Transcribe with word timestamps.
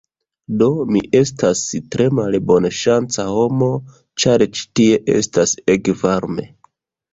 Do 0.61 0.69
mi 0.95 1.01
estas 1.19 1.61
tre 1.97 2.07
malbonŝanca 2.21 3.27
homo, 3.37 3.69
ĉar 4.25 4.47
ĉi 4.57 4.67
tie 4.81 4.99
estas 5.21 5.57
ege 5.77 5.99
varme 6.05 6.51